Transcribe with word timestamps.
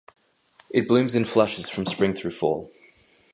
It 0.71 0.87
blooms 0.87 1.13
in 1.13 1.25
flushes 1.25 1.69
from 1.69 1.85
spring 1.85 2.15
through 2.15 2.31
fall. 2.31 2.71